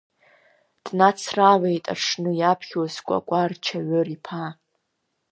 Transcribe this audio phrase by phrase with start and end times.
[0.83, 4.45] Днацралеит аҽны иаԥхьоз Кәакәар чаҩыр-иԥа.